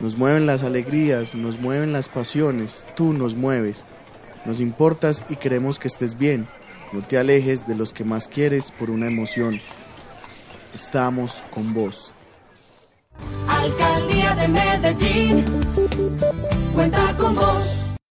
Nos 0.00 0.16
mueven 0.18 0.46
las 0.46 0.62
alegrías, 0.62 1.34
nos 1.34 1.58
mueven 1.60 1.92
las 1.92 2.08
pasiones, 2.08 2.86
tú 2.96 3.12
nos 3.12 3.36
mueves. 3.36 3.84
Nos 4.44 4.60
importas 4.60 5.24
y 5.28 5.36
queremos 5.36 5.78
que 5.78 5.88
estés 5.88 6.18
bien. 6.18 6.48
No 6.92 7.02
te 7.02 7.16
alejes 7.18 7.66
de 7.66 7.74
los 7.74 7.92
que 7.92 8.04
más 8.04 8.28
quieres 8.28 8.70
por 8.72 8.90
una 8.90 9.06
emoción. 9.06 9.60
Estamos 10.74 11.42
con 11.52 11.72
vos. 11.72 12.12
Alcaldía 13.48 14.34
de 14.34 14.48
Medellín, 14.48 15.44
cuenta 16.74 17.16
con 17.16 17.34
vos. 17.34 17.43